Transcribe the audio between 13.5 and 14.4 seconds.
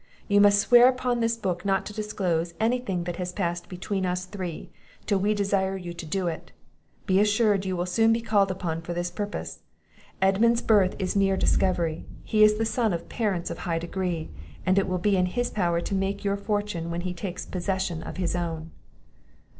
of high degree;